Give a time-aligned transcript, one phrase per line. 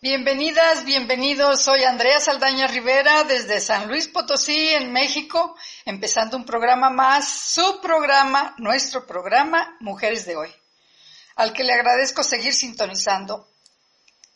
[0.00, 1.62] Bienvenidas, bienvenidos.
[1.62, 7.80] Soy Andrea Saldaña Rivera desde San Luis Potosí, en México, empezando un programa más, su
[7.80, 10.54] programa, nuestro programa, Mujeres de Hoy,
[11.34, 13.48] al que le agradezco seguir sintonizando.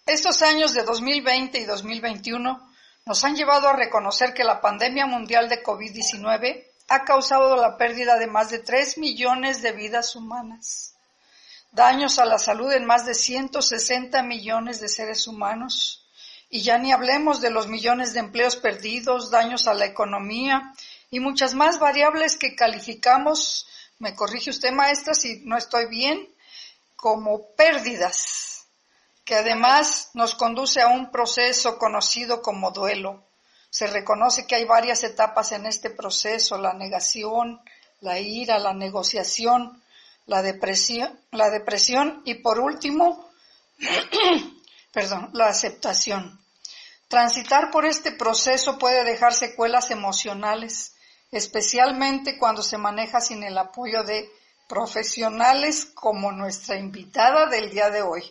[0.05, 2.73] Estos años de 2020 y 2021
[3.07, 8.19] nos han llevado a reconocer que la pandemia mundial de COVID-19 ha causado la pérdida
[8.19, 10.92] de más de 3 millones de vidas humanas
[11.73, 16.07] daños a la salud en más de 160 millones de seres humanos.
[16.49, 20.75] Y ya ni hablemos de los millones de empleos perdidos, daños a la economía
[21.11, 23.67] y muchas más variables que calificamos,
[23.99, 26.29] me corrige usted maestra si no estoy bien,
[26.97, 28.67] como pérdidas,
[29.25, 33.25] que además nos conduce a un proceso conocido como duelo.
[33.71, 37.61] Se reconoce que hay varias etapas en este proceso, la negación,
[38.01, 39.82] la ira, la negociación,
[40.27, 43.31] la depresión, la depresión y por último,
[44.93, 46.41] perdón, la aceptación.
[47.09, 50.95] Transitar por este proceso puede dejar secuelas emocionales,
[51.31, 54.31] especialmente cuando se maneja sin el apoyo de
[54.69, 58.23] profesionales como nuestra invitada del día de hoy,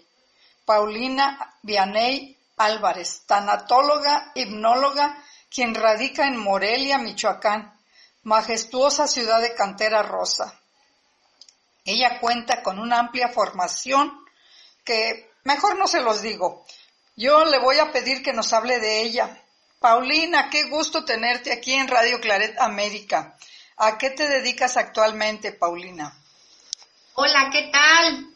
[0.65, 5.17] Paulina Vianey Álvarez, tanatóloga, hipnóloga,
[5.49, 7.73] quien radica en Morelia, Michoacán,
[8.23, 10.60] majestuosa ciudad de Cantera Rosa.
[11.83, 14.23] Ella cuenta con una amplia formación
[14.83, 16.65] que mejor no se los digo.
[17.15, 19.43] Yo le voy a pedir que nos hable de ella.
[19.79, 23.37] Paulina, qué gusto tenerte aquí en Radio Claret América.
[23.77, 26.15] ¿A qué te dedicas actualmente, Paulina?
[27.15, 28.27] Hola, ¿qué tal?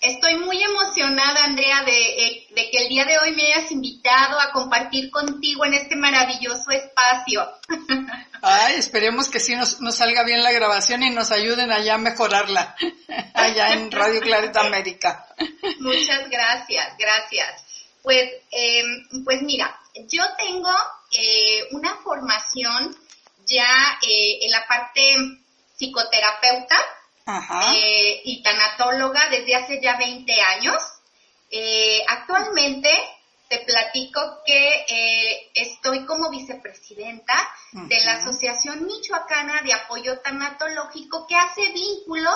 [0.00, 4.52] Estoy muy emocionada, Andrea, de, de, que el día de hoy me hayas invitado a
[4.52, 7.46] compartir contigo en este maravilloso espacio.
[8.42, 11.98] Ay, esperemos que sí nos, nos salga bien la grabación y nos ayuden allá a
[11.98, 12.76] mejorarla,
[13.34, 15.26] allá en Radio Clarita América.
[15.80, 17.64] Muchas gracias, gracias.
[18.02, 18.84] Pues, eh,
[19.24, 19.76] pues mira,
[20.08, 20.70] yo tengo
[21.10, 22.96] eh, una formación
[23.46, 25.16] ya eh, en la parte
[25.76, 26.76] psicoterapeuta
[27.26, 30.76] eh, y tanatóloga desde hace ya 20 años.
[31.50, 32.90] Eh, actualmente
[33.48, 37.34] te platico que eh, estoy como vicepresidenta
[37.72, 42.30] de la Asociación Michoacana de Apoyo Tanatológico que hace vínculo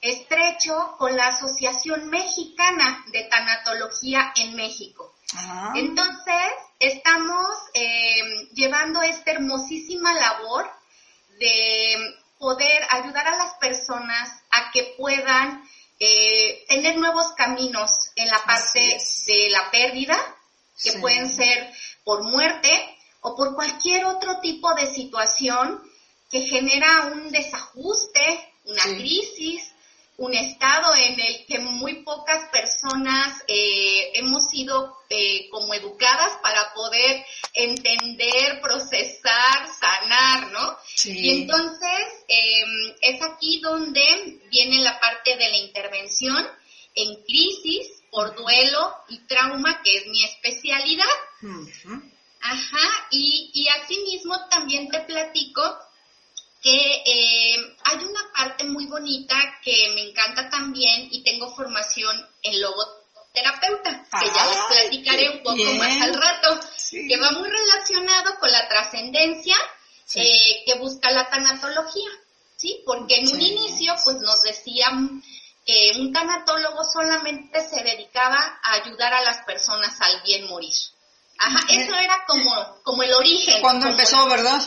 [0.00, 5.14] estrecho con la Asociación Mexicana de Tanatología en México.
[5.74, 10.70] Entonces, estamos eh, llevando esta hermosísima labor
[11.38, 15.62] de poder ayudar a las personas a que puedan
[16.00, 18.98] eh, tener nuevos caminos en la parte
[19.28, 20.18] de la pérdida,
[20.82, 22.68] que pueden ser por muerte
[23.20, 25.80] o por cualquier otro tipo de situación
[26.28, 29.71] que genera un desajuste, una crisis,
[30.18, 36.72] un estado en el que muy pocas personas eh, hemos sido eh, como educadas para
[36.74, 37.24] poder
[37.54, 40.76] entender, procesar, sanar, ¿no?
[41.04, 46.46] Y entonces em, es aquí donde viene la parte de la intervención
[46.94, 51.06] en crisis por duelo y trauma, que es mi especialidad.
[52.42, 55.62] Ajá, y, y asimismo también te platico
[56.62, 62.60] que eh, hay una parte muy bonita que me encanta también y tengo formación en
[62.60, 66.60] logoterapeuta, que ya les platicaré un poco más al rato,
[66.90, 69.56] que va muy relacionado con la trascendencia
[70.14, 72.10] eh, que busca la tanatología,
[72.56, 72.80] ¿sí?
[72.86, 75.22] Porque en un inicio pues nos decían
[75.66, 80.74] que un tanatólogo solamente se dedicaba a ayudar a las personas al bien morir.
[81.44, 83.60] Ajá, eso era como, como el origen.
[83.60, 84.62] Cuando empezó, ¿verdad?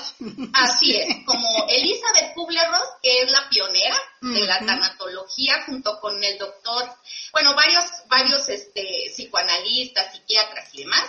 [0.53, 6.37] Así es, como Elizabeth Kubler-Ross, que es la pionera de la tanatología, junto con el
[6.37, 6.89] doctor,
[7.31, 11.03] bueno, varios, varios este, psicoanalistas, psiquiatras y demás.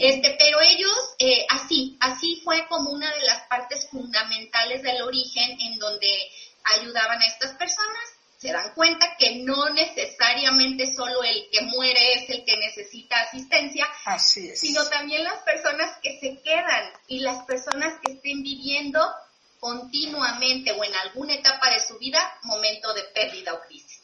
[0.00, 5.58] Este, pero ellos, eh, así, así fue como una de las partes fundamentales del origen
[5.60, 6.08] en donde
[6.64, 12.14] ayudaban ayudaban a estas personas, se dan cuenta que no necesariamente solo el que muere
[12.14, 14.60] es el que necesita asistencia, Así es.
[14.60, 19.00] sino también las personas que se quedan y las personas que estén viviendo
[19.58, 24.02] continuamente o en alguna etapa de su vida momento de pérdida o crisis.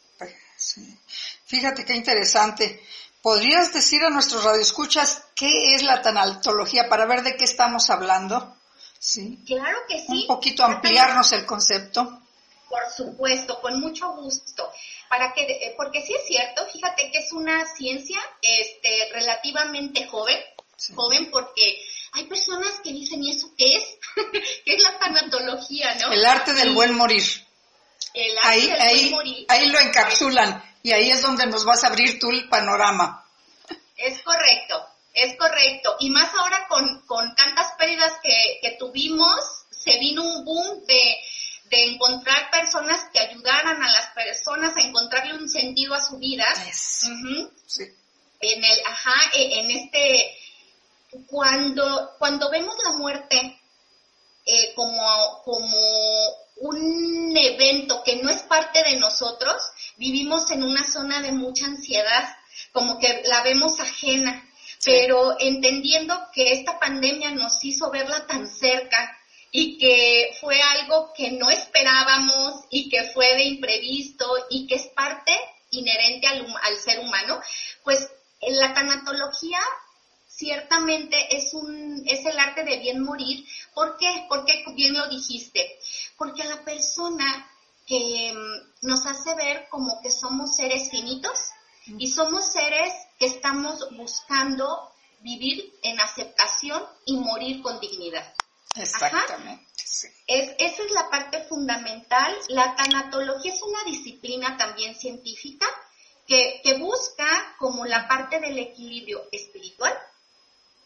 [0.56, 0.96] Sí.
[1.44, 2.82] Fíjate qué interesante.
[3.20, 8.56] ¿Podrías decir a nuestros radioescuchas qué es la tanatología para ver de qué estamos hablando?
[8.98, 9.42] Sí.
[9.46, 10.06] Claro que sí.
[10.22, 12.21] Un poquito ampliarnos el concepto.
[12.72, 14.72] Por supuesto, con mucho gusto.
[15.10, 20.38] Para que, eh, porque sí es cierto, fíjate que es una ciencia este, relativamente joven,
[20.74, 20.94] Sí.
[20.96, 21.78] joven porque
[22.14, 23.84] hay personas que dicen, ¿y eso qué es?
[24.64, 26.12] ¿Qué es la tanatología, no?
[26.12, 27.22] El arte del buen morir.
[28.14, 29.46] el arte Ahí, del ahí, buen morir.
[29.50, 33.24] ahí lo encapsulan y ahí es donde nos vas a abrir tú el panorama.
[33.98, 34.82] Es correcto,
[35.12, 35.96] es correcto.
[36.00, 39.36] Y más ahora con, con tantas pérdidas que, que tuvimos,
[39.70, 41.16] se vino un boom de,
[41.72, 46.44] de encontrar personas que ayudaran a las personas a encontrarle un sentido a su vida.
[46.66, 47.06] Yes.
[47.66, 47.84] Sí.
[48.40, 50.36] En el, ajá, e- en este,
[51.26, 53.58] cuando, cuando vemos la muerte
[54.44, 55.78] eh, como, como
[56.56, 59.62] un evento que no es parte de nosotros,
[59.96, 62.36] vivimos en una zona de mucha ansiedad,
[62.72, 64.46] como que la vemos ajena,
[64.84, 69.16] pero entendiendo que esta pandemia nos hizo verla tan cerca
[69.54, 74.86] y que fue algo que no esperábamos y que fue de imprevisto y que es
[74.88, 75.38] parte
[75.70, 77.38] inherente al, ser humano,
[77.84, 78.10] pues
[78.40, 79.60] en la tanatología
[80.26, 83.46] ciertamente es un es el arte de bien morir.
[83.74, 84.24] ¿Por qué?
[84.28, 85.78] Porque bien lo dijiste.
[86.16, 87.50] Porque a la persona
[87.86, 91.38] que mm, nos hace ver como que somos seres finitos
[91.98, 94.90] y somos seres que estamos buscando
[95.20, 98.34] vivir en aceptación y morir con dignidad.
[98.74, 99.66] Exactamente.
[99.84, 100.08] Sí.
[100.26, 102.34] Es, esa es la parte fundamental.
[102.48, 105.66] La tanatología es una disciplina también científica
[106.26, 109.92] que, que busca como la parte del equilibrio espiritual,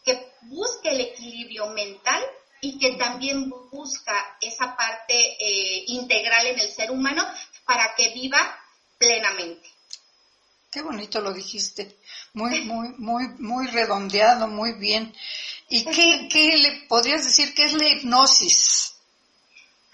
[0.05, 2.23] que busca el equilibrio mental
[2.61, 7.25] y que también busca esa parte eh, integral en el ser humano
[7.65, 8.39] para que viva
[8.99, 9.76] plenamente.
[10.77, 11.97] Qué bonito lo dijiste.
[12.35, 15.11] Muy, muy, muy, muy redondeado, muy bien.
[15.71, 18.95] ¿Y qué, qué le podrías decir que es la hipnosis?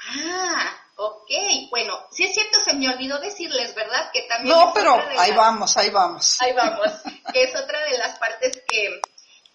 [0.09, 1.31] Ah, ok.
[1.71, 4.11] Bueno, sí es cierto, se me olvidó decirles, ¿verdad?
[4.13, 6.37] Que también No, pero ahí las- vamos, ahí vamos.
[6.43, 6.89] Ahí vamos,
[7.33, 9.01] que es otra de las partes que,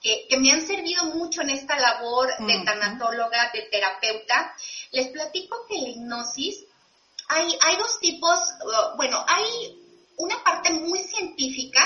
[0.02, 4.56] que, que me han servido mucho en esta labor de tanatóloga, de terapeuta.
[4.92, 6.64] Les platico que la hipnosis,
[7.28, 8.40] hay, hay dos tipos,
[8.96, 9.84] bueno, hay
[10.18, 11.82] una parte muy científica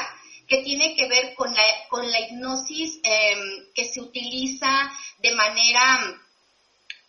[0.47, 6.19] que tiene que ver con la, con la hipnosis em, que se utiliza de manera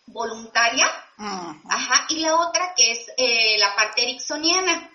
[0.05, 0.87] voluntaria,
[1.17, 4.89] ajá, y la otra que es eh, la parte ericksoniana.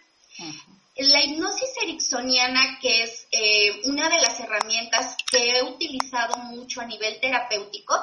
[0.97, 6.87] La hipnosis ericksoniana, que es eh, una de las herramientas que he utilizado mucho a
[6.87, 7.95] nivel terapéutico,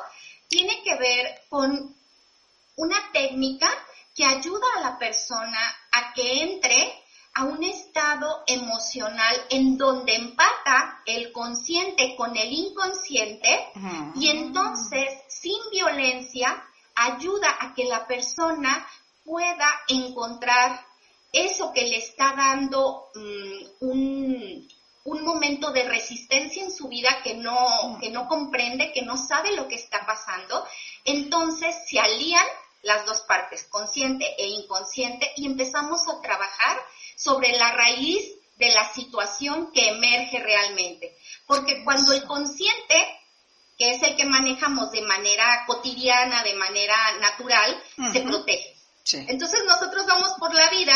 [0.48, 1.96] tiene que ver con
[2.78, 3.70] una técnica
[4.16, 5.60] que ayuda a la persona
[5.92, 7.05] a que entre
[7.36, 13.72] a un estado emocional en donde empata el consciente con el inconsciente
[14.16, 16.64] y entonces, sin violencia,
[16.96, 18.88] ayuda a que la persona
[19.26, 20.86] pueda encontrar
[21.34, 24.68] eso que le está dando mm, un,
[25.04, 29.54] un momento de resistencia en su vida que no, que no comprende, que no sabe
[29.58, 30.66] lo que está pasando.
[31.04, 32.46] Entonces se alían
[32.82, 36.78] las dos partes, consciente e inconsciente, y empezamos a trabajar
[37.16, 41.18] sobre la raíz de la situación que emerge realmente.
[41.46, 42.96] Porque cuando el consciente
[43.78, 48.74] que es el que manejamos de manera cotidiana, de manera natural, se protege.
[49.04, 49.26] Sí.
[49.28, 50.96] Entonces nosotros vamos por la vida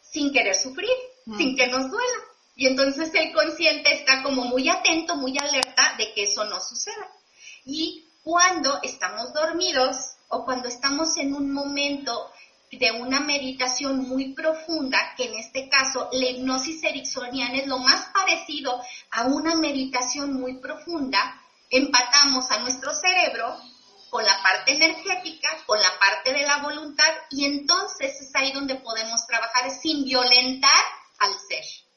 [0.00, 0.90] sin querer sufrir,
[1.36, 2.18] sin que nos duela.
[2.56, 7.08] Y entonces el consciente está como muy atento, muy alerta de que eso no suceda.
[7.64, 12.30] Y cuando estamos dormidos o cuando estamos en un momento
[12.70, 18.06] de una meditación muy profunda, que en este caso la hipnosis ericksoniana es lo más
[18.12, 23.56] parecido a una meditación muy profunda, empatamos a nuestro cerebro
[24.10, 28.76] con la parte energética, con la parte de la voluntad y entonces es ahí donde
[28.76, 30.84] podemos trabajar sin violentar
[31.18, 31.87] al ser.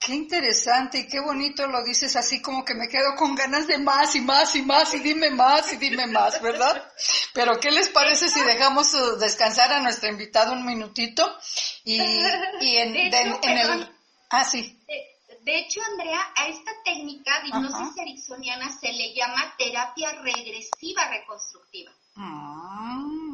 [0.00, 3.76] Qué interesante y qué bonito lo dices así como que me quedo con ganas de
[3.76, 6.90] más y más y más y dime más y dime más, ¿verdad?
[7.34, 11.36] Pero ¿qué les parece si dejamos uh, descansar a nuestra invitada un minutito
[11.84, 12.00] y,
[12.60, 13.94] y en, De hecho, de- en el...
[14.30, 14.82] Ah, sí.
[14.88, 17.92] De, de hecho, Andrea, a esta técnica de hipnosis Ajá.
[18.02, 21.92] ericksoniana se le llama terapia regresiva reconstructiva.
[22.14, 23.29] Mm,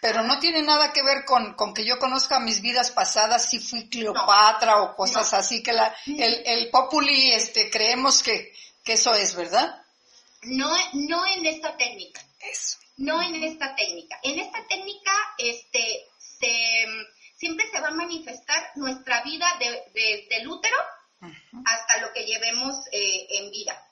[0.00, 3.58] Pero no tiene nada que ver con, con que yo conozca mis vidas pasadas, si
[3.58, 8.52] fui Cleopatra o cosas así, que la, el, el populi, este, creemos que,
[8.84, 9.82] que eso es, ¿verdad?
[10.42, 12.20] No, no en esta técnica.
[12.40, 12.78] Eso.
[12.96, 14.18] No en esta técnica.
[14.22, 16.86] En esta técnica, este, se,
[17.36, 20.76] siempre se va a manifestar nuestra vida desde de, el útero
[21.64, 23.82] hasta lo que llevemos eh, en vida.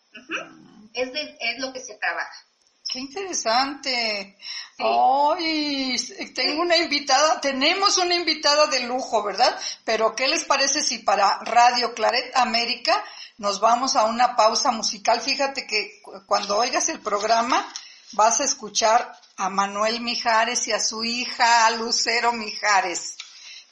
[0.95, 2.47] es, es lo que se trabaja.
[2.96, 4.38] Qué interesante.
[4.78, 5.96] Ay,
[6.34, 9.54] tengo una invitada, tenemos una invitada de lujo, ¿verdad?
[9.84, 13.04] Pero ¿qué les parece si para Radio Claret América
[13.36, 15.20] nos vamos a una pausa musical?
[15.20, 17.70] Fíjate que cuando oigas el programa
[18.12, 23.18] vas a escuchar a Manuel Mijares y a su hija Lucero Mijares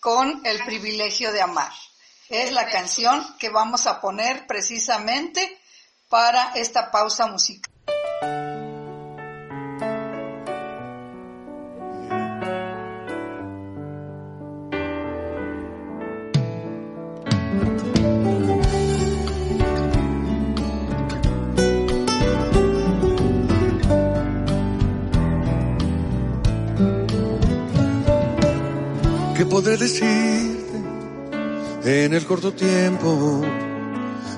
[0.00, 1.72] con El privilegio de amar.
[2.28, 5.58] Es la canción que vamos a poner precisamente
[6.10, 7.72] para esta pausa musical.
[29.64, 30.76] Podré decirte
[31.86, 33.40] en el corto tiempo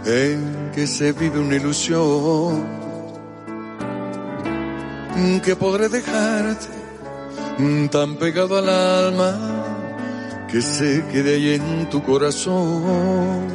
[0.04, 2.64] en que se vive una ilusión?
[5.44, 6.68] Que podré dejarte
[7.90, 13.48] tan pegado al alma que se quede ahí en tu corazón.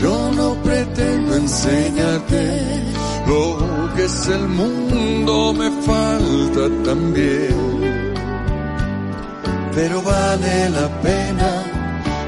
[0.00, 2.60] Yo no pretendo enseñarte
[3.26, 7.91] lo que es el mundo, me falta también
[9.74, 11.50] pero vale la pena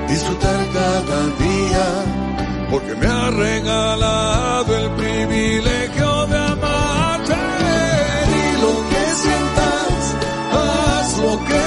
[0.08, 1.86] disfrutar cada día,
[2.70, 7.34] porque me ha regalado el privilegio de amarte.
[8.40, 10.00] Y lo que sientas,
[10.52, 11.63] haz lo que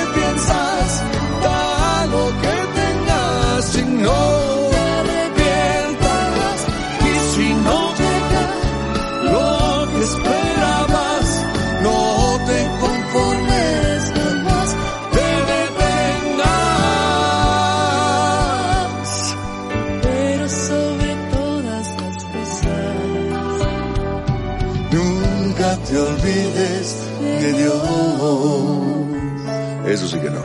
[29.98, 30.44] Eso sí que no.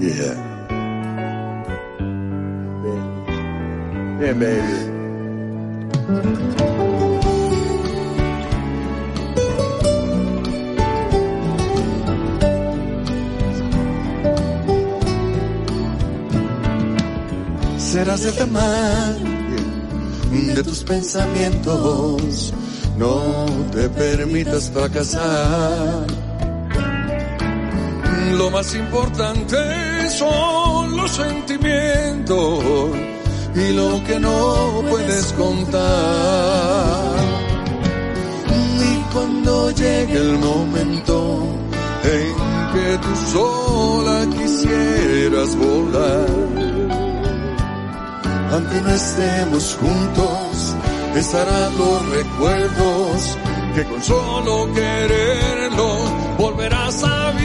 [0.00, 0.34] Yeah.
[4.18, 4.60] Bien, baby.
[17.78, 19.20] Serás el tamaño
[20.56, 22.52] de tus pensamientos,
[22.98, 26.19] no te permitas fracasar
[28.38, 29.56] lo más importante
[30.10, 32.64] son los sentimientos
[33.54, 35.80] y lo que no puedes contar.
[38.80, 41.46] Y cuando llegue el momento
[42.04, 42.34] en
[42.72, 46.26] que tú sola quisieras volar,
[48.52, 50.76] aunque no estemos juntos,
[51.14, 53.38] estarán los recuerdos
[53.74, 55.96] que con solo quererlo
[56.38, 57.39] volverás a vivir.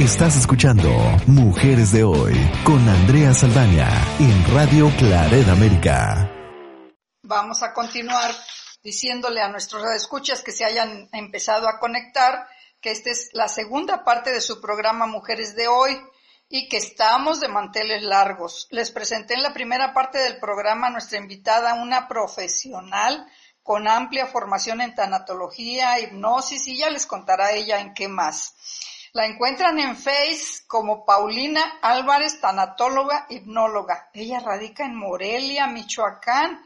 [0.00, 0.88] Estás escuchando
[1.26, 2.32] Mujeres de Hoy
[2.64, 3.86] con Andrea Saldaña
[4.18, 6.26] en Radio Claret América.
[7.22, 8.34] Vamos a continuar
[8.82, 12.48] diciéndole a nuestros escuchas que se hayan empezado a conectar
[12.80, 16.00] que esta es la segunda parte de su programa Mujeres de hoy
[16.48, 18.68] y que estamos de manteles largos.
[18.70, 23.26] Les presenté en la primera parte del programa a nuestra invitada, una profesional
[23.62, 28.54] con amplia formación en tanatología, hipnosis y ya les contará ella en qué más.
[29.12, 34.08] La encuentran en Face como Paulina Álvarez, tanatóloga, hipnóloga.
[34.14, 36.64] Ella radica en Morelia, Michoacán.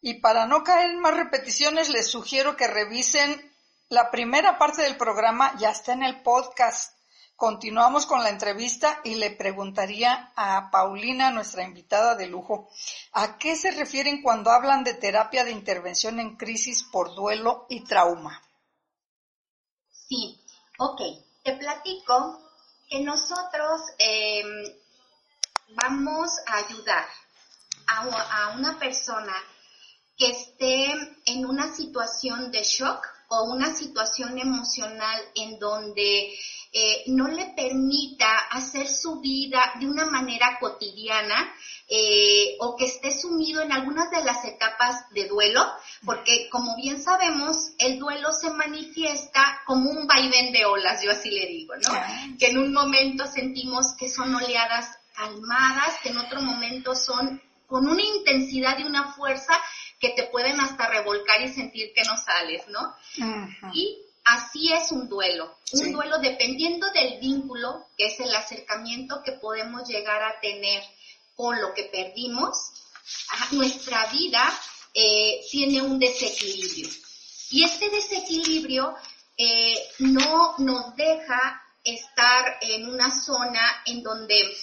[0.00, 3.52] Y para no caer en más repeticiones, les sugiero que revisen
[3.88, 6.96] la primera parte del programa, ya está en el podcast.
[7.36, 12.70] Continuamos con la entrevista y le preguntaría a Paulina, nuestra invitada de lujo,
[13.12, 17.82] ¿a qué se refieren cuando hablan de terapia de intervención en crisis por duelo y
[17.84, 18.40] trauma?
[19.90, 20.40] Sí,
[20.78, 21.00] ok,
[21.42, 22.40] te platico
[22.88, 24.42] que nosotros eh,
[25.70, 27.06] vamos a ayudar
[27.86, 29.34] a una persona
[30.16, 30.92] que esté
[31.26, 36.32] en una situación de shock o una situación emocional en donde
[36.74, 41.54] eh, no le permita hacer su vida de una manera cotidiana
[41.86, 45.60] eh, o que esté sumido en algunas de las etapas de duelo,
[46.04, 51.30] porque como bien sabemos, el duelo se manifiesta como un vaivén de olas, yo así
[51.30, 52.38] le digo, ¿no?
[52.38, 57.86] Que en un momento sentimos que son oleadas calmadas, que en otro momento son con
[57.86, 59.54] una intensidad y una fuerza
[59.98, 62.94] que te pueden hasta revolcar y sentir que no sales, ¿no?
[63.72, 65.56] Y Así es un duelo.
[65.72, 70.82] Un duelo dependiendo del vínculo, que es el acercamiento que podemos llegar a tener
[71.34, 72.72] con lo que perdimos,
[73.52, 74.52] nuestra vida
[74.94, 76.88] eh, tiene un desequilibrio.
[77.50, 78.94] Y este desequilibrio
[79.36, 84.54] eh, no nos deja estar en una zona en donde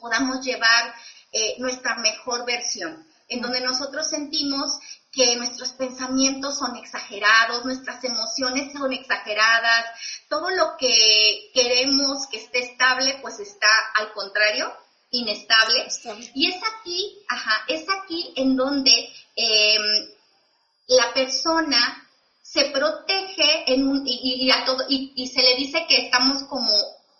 [0.00, 0.94] podamos llevar
[1.32, 4.78] eh, nuestra mejor versión, en donde nosotros sentimos
[5.16, 9.86] que nuestros pensamientos son exagerados, nuestras emociones son exageradas,
[10.28, 14.70] todo lo que queremos que esté estable, pues está al contrario,
[15.10, 15.88] inestable.
[16.34, 19.82] Y es aquí, ajá, es aquí en donde em,
[20.88, 22.06] la persona
[22.42, 26.70] se protege en un, y, a todo, y, se le dice que estamos como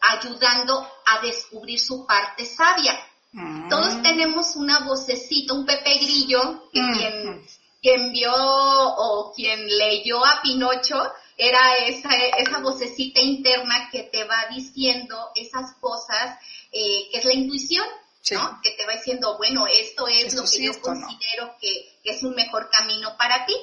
[0.03, 2.94] ayudando a descubrir su parte sabia.
[3.33, 3.70] Mm.
[3.70, 7.47] Todos tenemos una vocecita, un Pepe Grillo, que quien
[7.87, 11.01] quien vio o quien leyó a Pinocho
[11.37, 16.37] era esa, esa vocecita interna que te va diciendo esas cosas,
[16.72, 17.87] eh, que es la intuición,
[18.33, 18.61] ¿no?
[18.61, 22.70] Que te va diciendo, bueno, esto es lo que yo considero que, es un mejor
[22.70, 23.55] camino para ti.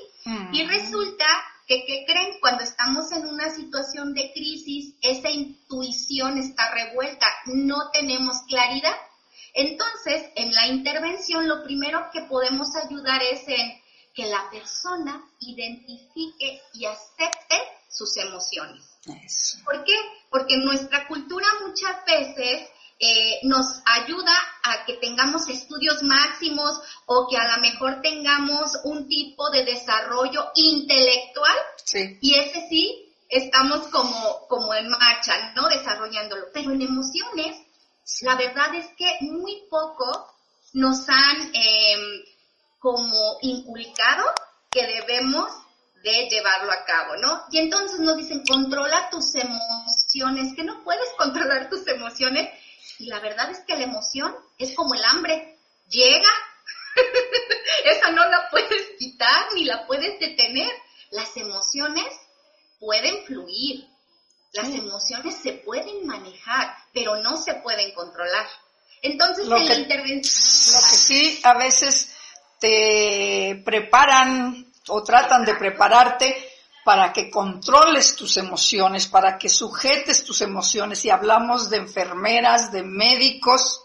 [0.53, 1.25] Y resulta
[1.67, 2.39] que, ¿qué creen?
[2.39, 8.95] Cuando estamos en una situación de crisis, esa intuición está revuelta, no tenemos claridad.
[9.53, 13.82] Entonces, en la intervención, lo primero que podemos ayudar es en
[14.13, 17.57] que la persona identifique y acepte
[17.89, 18.83] sus emociones.
[19.65, 19.95] ¿Por qué?
[20.29, 27.37] Porque nuestra cultura muchas veces eh, nos ayuda a que tengamos estudios máximos o que
[27.37, 31.57] a lo mejor tengamos un tipo de desarrollo intelectual
[32.21, 35.67] y ese sí estamos como, como en marcha, ¿no?
[35.67, 36.47] Desarrollándolo.
[36.53, 37.57] Pero en emociones,
[38.21, 40.33] la verdad es que muy poco
[40.73, 42.23] nos han eh,
[42.83, 44.25] como inculcado
[44.69, 45.49] que debemos
[46.03, 47.45] de llevarlo a cabo, ¿no?
[47.49, 52.49] Y entonces nos dicen, controla tus emociones, que no puedes controlar tus emociones.
[52.99, 56.27] Y la verdad es que la emoción es como el hambre, llega,
[57.85, 60.69] esa no la puedes quitar ni la puedes detener.
[61.11, 62.07] Las emociones
[62.79, 63.87] pueden fluir,
[64.51, 68.45] las emociones se pueden manejar, pero no se pueden controlar.
[69.01, 70.75] Entonces, en la intervención...
[70.75, 72.12] Lo que sí, a veces
[72.63, 76.49] te preparan o tratan de prepararte
[76.85, 81.03] para que controles tus emociones, para que sujetes tus emociones.
[81.03, 83.83] Y hablamos de enfermeras, de médicos,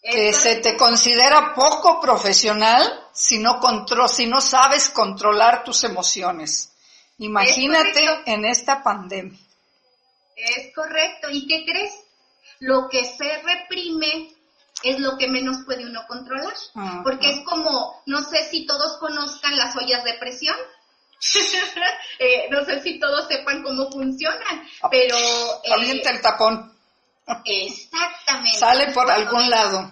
[0.00, 6.72] que se te considera poco profesional si no, control, si no sabes controlar tus emociones.
[7.18, 9.38] Imagínate en esta pandemia.
[10.36, 11.28] Es correcto.
[11.28, 11.92] ¿Y qué crees?
[12.60, 14.39] Lo que se reprime
[14.82, 16.54] es lo que menos puede uno controlar.
[17.02, 20.56] Porque es como, no sé si todos conozcan las ollas de presión.
[22.22, 25.16] Eh, no sé si todos sepan cómo funcionan, pero...
[25.64, 26.70] Eh, el tapón.
[27.46, 28.58] Exactamente.
[28.58, 29.90] Sale por algún lado.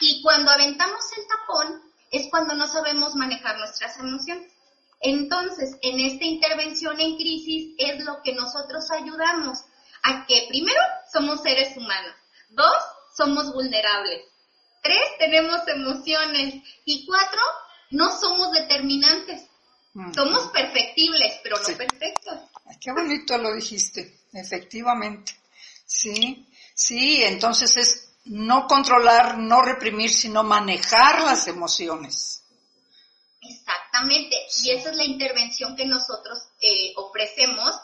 [0.00, 4.52] Y cuando aventamos el tapón es cuando no sabemos manejar nuestras emociones.
[5.00, 9.58] Entonces, en esta intervención en crisis es lo que nosotros ayudamos
[10.02, 10.80] a que primero
[11.12, 12.14] somos seres humanos,
[12.50, 12.76] dos,
[13.18, 14.22] somos vulnerables.
[14.82, 16.62] Tres, tenemos emociones.
[16.84, 17.40] Y cuatro,
[17.90, 19.42] no somos determinantes.
[19.92, 20.14] Mm.
[20.14, 22.38] Somos perfectibles, pero no perfectos.
[22.64, 25.32] Ay, qué bonito lo dijiste, efectivamente.
[25.84, 32.44] Sí, sí, entonces es no controlar, no reprimir, sino manejar las emociones.
[33.40, 37.74] Exactamente, y esa es la intervención que nosotros eh, ofrecemos.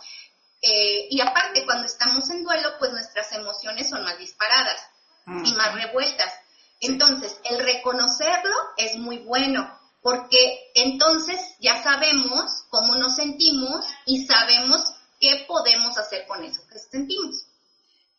[0.60, 4.93] eh, y aparte, cuando estamos en duelo, pues nuestras emociones son más disparadas
[5.26, 5.56] y Mm.
[5.56, 6.32] más revueltas.
[6.80, 9.70] Entonces, el reconocerlo es muy bueno,
[10.02, 14.82] porque entonces ya sabemos cómo nos sentimos y sabemos
[15.20, 17.46] qué podemos hacer con eso que sentimos.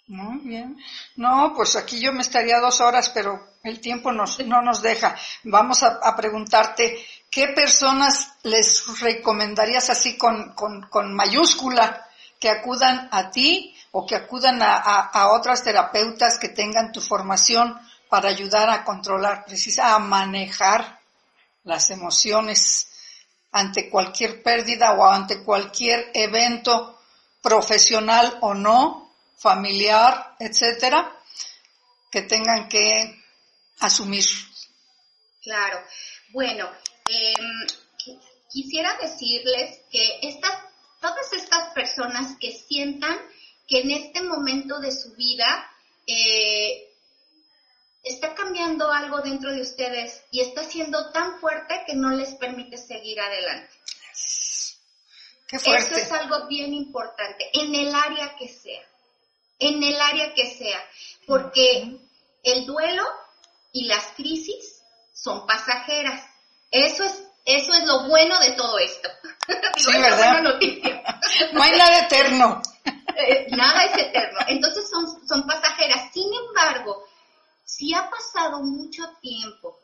[0.08, 0.78] Muy bien.
[1.16, 5.16] No, pues aquí yo me estaría dos horas, pero el tiempo nos, no nos deja.
[5.44, 12.08] Vamos a, a preguntarte, ¿qué personas les recomendarías así con, con, con mayúscula
[12.40, 14.76] que acudan a ti o que acudan a,
[15.20, 17.80] a- otras terapeutas que tengan tu formación
[18.10, 21.00] para ayudar a controlar, precisa, a manejar
[21.64, 22.88] las emociones
[23.54, 27.00] ante cualquier pérdida o ante cualquier evento
[27.42, 31.00] profesional o no, familiar, etcétera,
[32.12, 33.16] que tengan que
[33.80, 34.26] asumir.
[35.42, 35.80] Claro.
[36.34, 36.70] Bueno,
[37.08, 38.20] em, qui-
[38.52, 40.54] quisiera decirles que estas,
[41.00, 43.18] todas estas personas que sientan
[43.68, 45.70] que en este momento de su vida
[46.08, 46.88] eh,
[48.04, 52.78] está cambiando algo dentro de ustedes y está siendo tan fuerte que no les permite
[52.78, 53.74] seguir adelante.
[55.48, 58.82] Qué Eso es algo bien importante, en el área que sea,
[59.60, 60.84] en el área que sea,
[61.28, 61.98] porque
[62.44, 63.04] el duelo
[63.72, 64.82] y las crisis
[65.14, 66.24] son pasajeras.
[66.72, 69.10] Eso es, eso es lo bueno de todo esto.
[69.78, 70.18] Sí, ¿verdad?
[70.18, 71.04] buena noticia.
[71.52, 72.62] No hay nada eterno.
[73.18, 74.40] Eh, nada es eterno.
[74.48, 76.12] Entonces son, son pasajeras.
[76.14, 77.04] Sin embargo,
[77.64, 79.80] si ha pasado mucho tiempo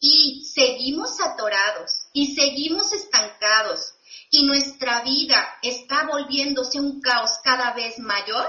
[0.00, 3.94] y seguimos atorados y seguimos estancados
[4.30, 8.48] y nuestra vida está volviéndose un caos cada vez mayor,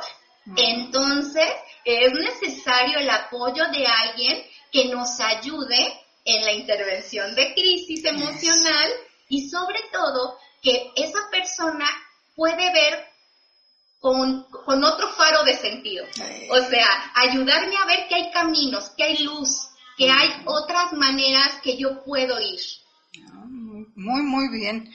[0.55, 1.49] entonces
[1.85, 8.91] es necesario el apoyo de alguien que nos ayude en la intervención de crisis emocional
[9.29, 11.85] y sobre todo que esa persona
[12.35, 13.12] puede ver
[14.03, 16.05] con, con otro faro de sentido.
[16.51, 16.85] O sea,
[17.15, 22.03] ayudarme a ver que hay caminos, que hay luz, que hay otras maneras que yo
[22.03, 22.59] puedo ir.
[23.95, 24.91] Muy, muy bien.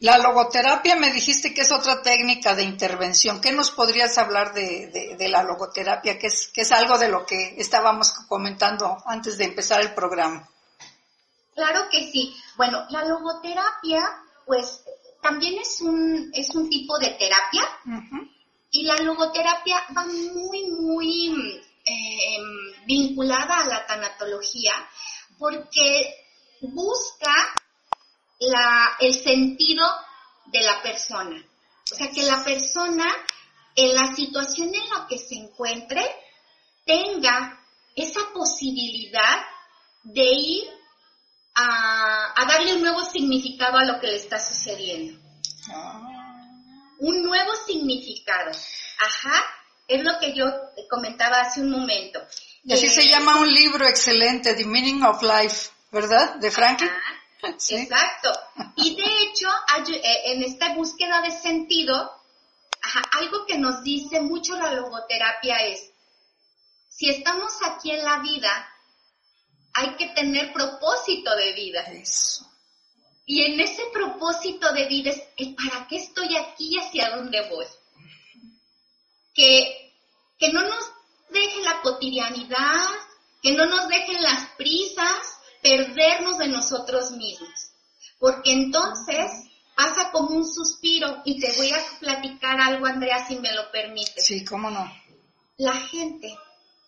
[0.00, 3.40] La logoterapia me dijiste que es otra técnica de intervención.
[3.40, 6.18] ¿Qué nos podrías hablar de, de- de la logoterapia?
[6.18, 10.46] Que es, que es algo de lo que estábamos comentando antes de empezar el programa.
[11.54, 12.36] Claro que sí.
[12.58, 14.04] Bueno, la logoterapia,
[14.44, 14.82] pues
[15.22, 17.62] también es un, es un tipo de terapia.
[18.74, 22.38] Y la logoterapia va muy, muy eh,
[22.84, 24.72] vinculada a la tanatología
[25.38, 26.12] porque
[26.60, 27.54] busca
[28.40, 29.86] la, el sentido
[30.46, 31.40] de la persona.
[31.92, 33.04] O sea, que la persona
[33.76, 36.04] en la situación en la que se encuentre
[36.84, 37.56] tenga
[37.94, 39.38] esa posibilidad
[40.02, 40.64] de ir
[41.54, 45.20] a, darle un nuevo significado a lo que le está sucediendo
[47.06, 48.50] un nuevo significado.
[48.98, 49.44] Ajá,
[49.86, 50.46] es lo que yo
[50.88, 52.20] comentaba hace un momento.
[52.64, 56.36] Y así Eh, se llama un libro excelente, The Meaning of Life, ¿verdad?
[56.36, 56.90] De Franklin.
[56.90, 57.76] ajá, Sí.
[57.76, 58.32] Exacto.
[58.76, 59.48] Y de hecho,
[59.92, 61.94] eh, en esta búsqueda de sentido,
[62.80, 65.90] ajá, algo que nos dice mucho la logoterapia es,
[66.88, 68.66] si estamos aquí en la vida,
[69.74, 71.80] hay que tener propósito de vida.
[71.80, 72.50] Eso.
[73.26, 77.48] Y en ese propósito de vida es el para qué estoy aquí y hacia dónde
[77.48, 77.66] voy.
[79.34, 79.92] Que,
[80.38, 80.92] que no nos
[81.30, 82.86] deje la cotidianidad,
[83.42, 87.70] que no nos dejen las prisas, perdernos de nosotros mismos.
[88.18, 89.30] Porque entonces
[89.74, 94.24] pasa como un suspiro y te voy a platicar algo, Andrea, si me lo permites
[94.26, 94.90] Sí, cómo no.
[95.56, 96.32] la gente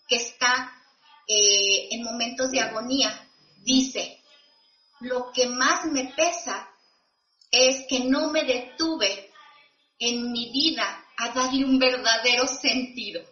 [0.06, 0.72] que está
[1.26, 3.28] eh, en momentos de agonía
[3.64, 4.22] dice,
[5.00, 6.68] lo que más me pesa
[7.50, 9.30] es que no me detuve
[9.98, 13.22] en mi vida a darle un verdadero sentido.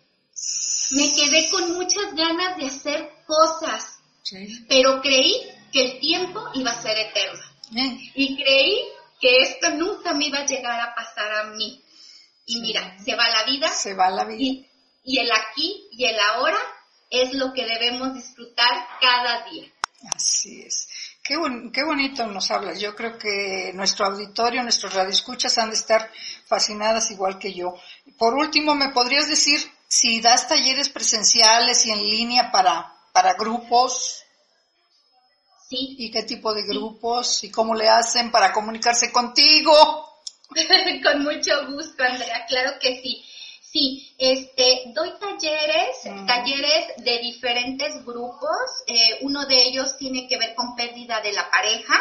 [0.92, 4.64] Me quedé con muchas ganas de hacer cosas, Sí.
[4.68, 5.34] pero creí
[5.72, 8.00] que el tiempo iba a ser eterno Bien.
[8.14, 8.78] y creí
[9.20, 11.82] que esto nunca me iba a llegar a pasar a mí.
[12.46, 12.60] Y Sí.
[12.60, 14.40] mira, se va la vida Se va la vida.
[14.42, 14.66] y,
[15.04, 16.58] y el aquí y el ahora
[17.10, 19.70] es lo que debemos disfrutar cada día.
[20.14, 20.88] Así es.
[21.26, 22.78] Qué, bon- qué bonito nos hablas.
[22.78, 26.10] Yo creo que nuestro auditorio, nuestros radioescuchas han de estar
[26.44, 27.74] fascinadas igual que yo.
[28.18, 29.58] Por último, ¿me podrías decir
[29.88, 34.22] si das talleres presenciales y en línea para, para grupos?
[35.70, 37.42] Sí, ¿Y qué tipo de grupos?
[37.42, 39.72] ¿Y cómo le hacen para comunicarse contigo?
[41.02, 43.24] con mucho gusto, Andrea, claro que sí.
[43.74, 46.26] Sí, este, doy talleres, Mm.
[46.26, 48.70] talleres de diferentes grupos.
[48.86, 51.94] eh, uno de ellos tiene que ver con pérdida de la pareja.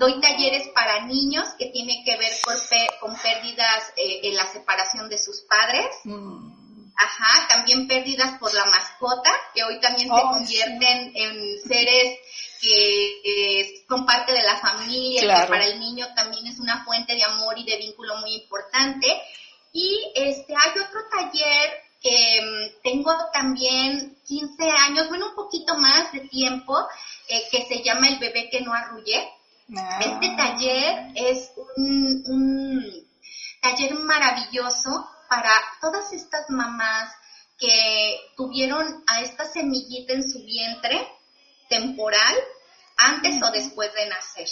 [0.00, 2.32] Doy talleres para niños que tiene que ver
[3.00, 5.86] con, pérdidas eh, en la separación de sus padres.
[6.02, 6.52] Mm,
[6.96, 12.18] Ajá, también pérdidas por la mascota, que hoy también se Ay, convierten en seres
[12.60, 15.42] que eh, son parte de la familia, Claro.
[15.46, 19.08] que para el niño también es una fuente de amor y de vínculo muy importante.
[19.74, 26.12] Y este hay otro taller que mm, tengo también 15 años, bueno, un poquito más
[26.12, 26.78] de tiempo,
[27.28, 29.28] eh, que se llama El bebé que no arrullé.
[29.76, 33.08] ah, Este taller es un, un
[33.60, 37.10] taller maravilloso para todas estas mamás
[37.58, 41.08] que tuvieron a esta semillita en su vientre
[41.68, 42.36] temporal
[42.96, 44.48] antes o después de nacer.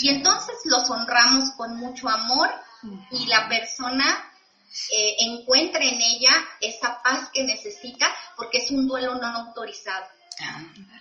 [0.00, 2.50] Y entonces los honramos con mucho amor
[3.10, 4.25] y la persona
[4.92, 10.06] eh, encuentra en ella esa paz que necesita porque es un duelo no autorizado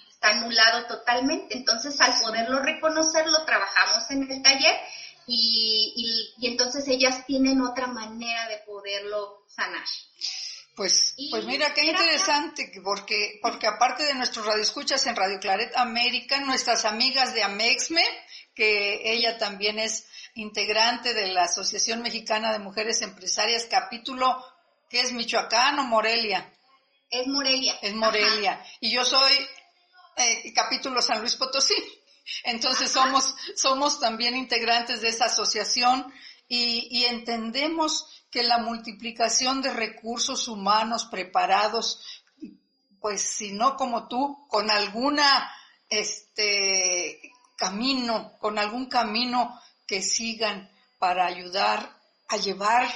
[0.10, 1.58] está anulado totalmente.
[1.58, 4.76] Entonces, al poderlo reconocer, lo trabajamos en el taller
[5.28, 5.94] y,
[6.38, 9.84] y- y entonces ellas tienen otra manera de poderlo sanar.
[10.76, 15.72] Pues, pues mira, qué interesante, que porque, porque aparte de nuestros radioescuchas en Radio Claret
[15.78, 18.04] América, nuestras amigas de Amexme,
[18.54, 20.06] que ella también es
[20.36, 24.44] integrante de la Asociación Mexicana de Mujeres Empresarias, capítulo,
[24.90, 26.54] que es Michoacán o Morelia,
[27.10, 27.78] Es Morelia.
[27.82, 29.34] es Morelia, y yo soy
[30.18, 31.76] eh, capítulo San Luis Potosí.
[32.44, 36.12] Entonces somos, somos también integrantes de esa asociación
[36.48, 42.24] y, y entendemos que la multiplicación de recursos humanos preparados,
[43.00, 45.52] pues si no como tú, con alguna,
[45.88, 47.22] este,
[47.56, 50.70] camino, con algún camino que sigan
[51.00, 52.88] para ayudar a llevar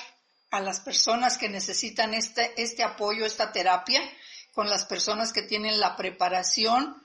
[0.51, 4.01] a las personas que necesitan este, este apoyo, esta terapia,
[4.53, 7.01] con las personas que tienen la preparación,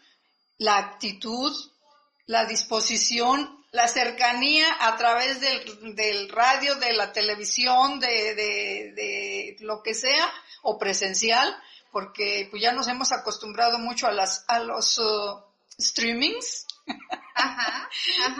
[0.58, 1.52] la actitud,
[2.26, 9.82] la disposición, la cercanía a través del, del radio, de la televisión, de, de, lo
[9.82, 11.54] que sea, o presencial,
[11.90, 15.42] porque pues ya nos hemos acostumbrado mucho a las a los uh,
[15.78, 16.66] streamings,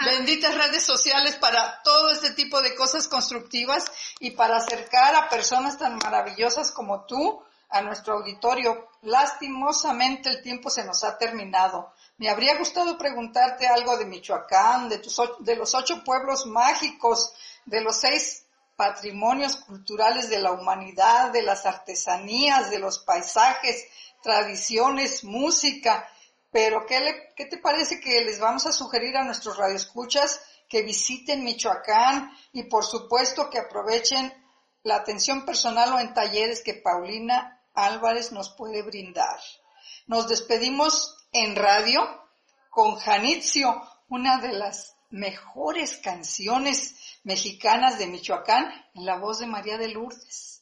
[0.04, 3.84] Benditas redes sociales para todo este tipo de cosas constructivas
[4.20, 8.88] y para acercar a personas tan maravillosas como tú a nuestro auditorio.
[9.02, 11.92] Lastimosamente el tiempo se nos ha terminado.
[12.18, 17.32] Me habría gustado preguntarte algo de Michoacán, de, tus, de los ocho pueblos mágicos,
[17.64, 23.86] de los seis patrimonios culturales de la humanidad, de las artesanías, de los paisajes,
[24.22, 26.08] tradiciones, música.
[26.54, 30.82] Pero ¿qué, le- qué te parece que les vamos a sugerir a nuestros radioescuchas que
[30.82, 34.32] visiten Michoacán y por supuesto que aprovechen
[34.84, 39.40] la atención personal o en talleres que Paulina Álvarez nos puede brindar?
[40.06, 42.00] Nos despedimos en radio
[42.70, 49.76] con Janitzio, una de las mejores canciones mexicanas de Michoacán en la voz de María
[49.76, 50.53] de Lourdes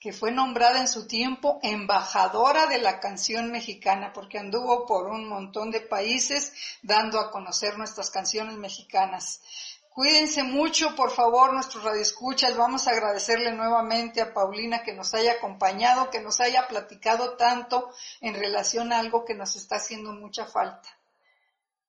[0.00, 5.28] que fue nombrada en su tiempo embajadora de la canción mexicana, porque anduvo por un
[5.28, 9.42] montón de países dando a conocer nuestras canciones mexicanas.
[9.90, 12.56] Cuídense mucho, por favor, nuestros radioescuchas.
[12.56, 17.92] Vamos a agradecerle nuevamente a Paulina que nos haya acompañado, que nos haya platicado tanto
[18.22, 20.88] en relación a algo que nos está haciendo mucha falta.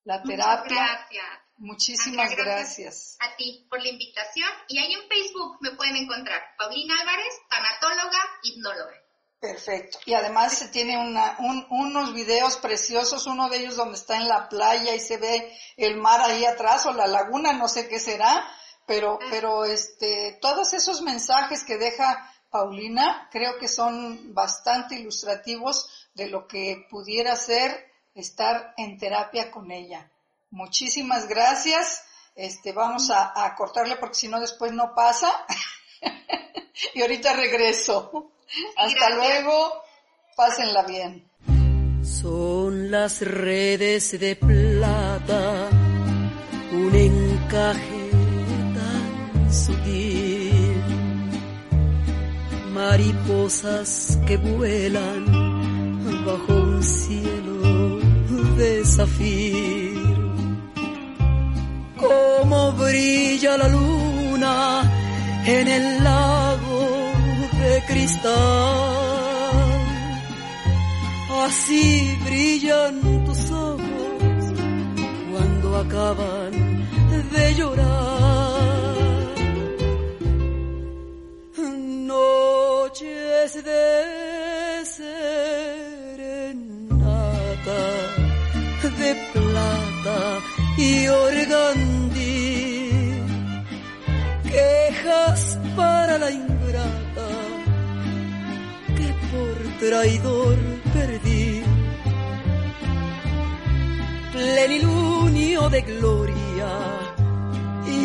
[0.04, 0.84] La Muchas terapia.
[0.84, 1.51] gracias.
[1.62, 3.18] Muchísimas gracias.
[3.20, 8.20] a ti por la invitación y ahí en Facebook me pueden encontrar Paulina Álvarez, tanatóloga,
[8.44, 8.94] hipnóloga.
[9.40, 10.00] Perfecto.
[10.06, 14.28] Y además se tiene una, un- unos videos preciosos, uno de ellos donde está en
[14.28, 18.00] la playa y se ve el mar ahí atrás o la laguna, no sé qué
[18.00, 18.48] será,
[18.86, 26.28] pero, pero este, todos esos mensajes que deja Paulina creo que son bastante ilustrativos de
[26.28, 30.12] lo que pudiera ser estar en terapia con ella.
[30.52, 32.04] Muchísimas gracias.
[32.36, 35.32] Este, vamos a, a cortarle porque si no después no pasa.
[36.94, 38.32] y ahorita regreso.
[38.78, 39.16] Hasta gracias.
[39.16, 39.84] luego.
[40.36, 41.30] Pásenla bien.
[42.04, 45.70] Son las redes de plata,
[46.72, 48.10] un encaje
[48.74, 50.84] tan sutil,
[52.74, 55.26] mariposas que vuelan
[56.26, 58.00] bajo un cielo
[58.58, 58.84] de.
[62.52, 64.82] Como brilla la luna
[65.46, 66.82] en el lago
[67.62, 68.92] de cristal
[71.46, 74.44] así brillan tus ojos
[75.32, 76.52] cuando acaban
[77.32, 78.92] de llorar.
[82.14, 86.42] Noches de serenata,
[89.00, 90.20] de plata
[90.78, 92.01] y organdí,
[99.82, 100.58] traidor
[100.94, 101.64] perdí
[104.32, 106.72] plenilunio de gloria,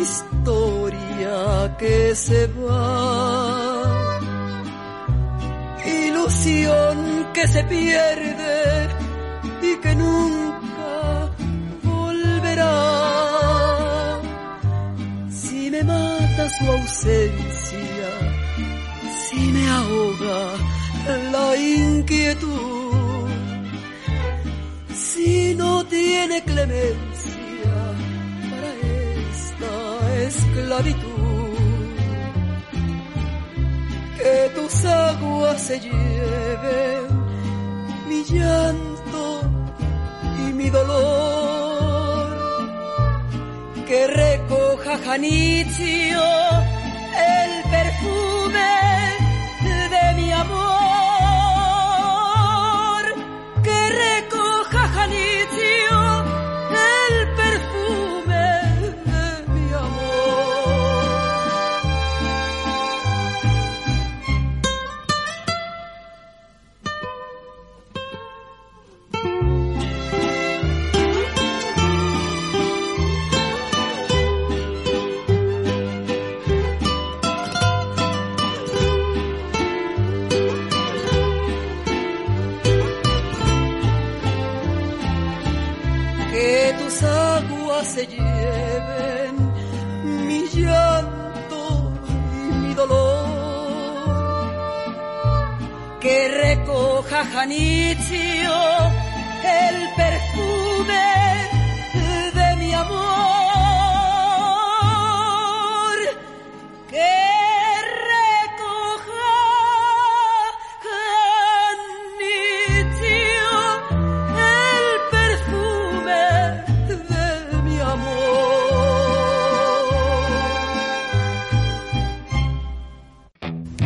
[0.00, 4.20] historia que se va,
[5.84, 8.88] ilusión que se pierde
[9.60, 11.30] y que nunca
[11.82, 12.78] volverá.
[15.28, 18.10] Si me mata su ausencia,
[19.28, 20.75] si me ahoga
[21.32, 23.28] la inquietud,
[24.94, 27.74] si no tiene clemencia
[28.50, 28.70] para
[29.30, 29.72] esta
[30.28, 31.16] esclavitud.
[34.18, 37.06] Que tus aguas se lleven
[38.08, 39.42] mi llanto
[40.38, 42.36] y mi dolor.
[43.86, 46.20] Que recoja Janitzio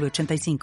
[0.00, 0.58] 906985.